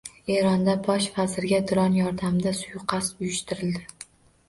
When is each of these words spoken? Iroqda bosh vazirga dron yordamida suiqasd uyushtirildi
Iroqda 0.35 0.73
bosh 0.87 1.09
vazirga 1.19 1.61
dron 1.73 2.01
yordamida 2.01 2.57
suiqasd 2.65 3.25
uyushtirildi 3.25 3.89